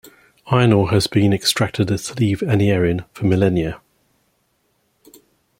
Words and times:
Iron 0.47 0.73
Ore 0.73 0.89
has 0.89 1.05
been 1.05 1.31
extracted 1.31 1.91
at 1.91 1.99
Slieve 1.99 2.39
Anierin 2.39 3.05
for 3.13 3.25
millennia. 3.27 3.79